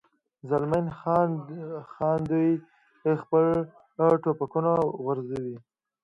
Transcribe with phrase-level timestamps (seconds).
[0.49, 0.91] زلمی
[1.91, 2.49] خان: دوی
[3.23, 3.45] خپل
[4.23, 4.71] ټوپکونه
[5.03, 5.55] غورځوي.